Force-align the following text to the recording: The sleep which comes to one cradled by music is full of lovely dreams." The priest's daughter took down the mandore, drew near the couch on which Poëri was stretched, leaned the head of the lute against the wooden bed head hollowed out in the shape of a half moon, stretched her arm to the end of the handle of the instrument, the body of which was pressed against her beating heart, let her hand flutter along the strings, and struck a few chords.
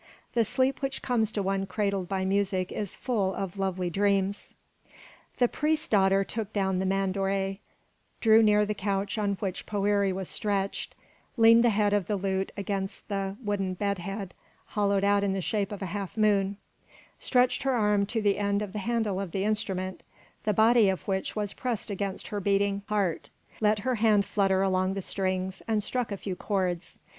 The 0.33 0.43
sleep 0.43 0.81
which 0.81 1.03
comes 1.03 1.31
to 1.33 1.43
one 1.43 1.67
cradled 1.67 2.09
by 2.09 2.25
music 2.25 2.71
is 2.71 2.95
full 2.95 3.35
of 3.35 3.59
lovely 3.59 3.91
dreams." 3.91 4.55
The 5.37 5.47
priest's 5.47 5.87
daughter 5.87 6.23
took 6.23 6.51
down 6.51 6.79
the 6.79 6.87
mandore, 6.87 7.59
drew 8.19 8.41
near 8.41 8.65
the 8.65 8.73
couch 8.73 9.19
on 9.19 9.33
which 9.33 9.67
Poëri 9.67 10.11
was 10.11 10.27
stretched, 10.27 10.95
leaned 11.37 11.63
the 11.63 11.69
head 11.69 11.93
of 11.93 12.07
the 12.07 12.15
lute 12.15 12.51
against 12.57 13.09
the 13.09 13.35
wooden 13.43 13.75
bed 13.75 13.99
head 13.99 14.33
hollowed 14.73 15.03
out 15.03 15.23
in 15.23 15.33
the 15.33 15.39
shape 15.41 15.71
of 15.71 15.83
a 15.83 15.93
half 15.93 16.17
moon, 16.17 16.57
stretched 17.19 17.61
her 17.61 17.73
arm 17.75 18.07
to 18.07 18.23
the 18.23 18.39
end 18.39 18.63
of 18.63 18.73
the 18.73 18.79
handle 18.79 19.19
of 19.19 19.29
the 19.29 19.43
instrument, 19.43 20.01
the 20.45 20.51
body 20.53 20.89
of 20.89 21.07
which 21.07 21.35
was 21.35 21.53
pressed 21.53 21.91
against 21.91 22.29
her 22.29 22.39
beating 22.39 22.81
heart, 22.89 23.29
let 23.59 23.77
her 23.77 23.93
hand 23.93 24.25
flutter 24.25 24.63
along 24.63 24.95
the 24.95 24.99
strings, 25.03 25.61
and 25.67 25.83
struck 25.83 26.11
a 26.11 26.17
few 26.17 26.35
chords. 26.35 26.97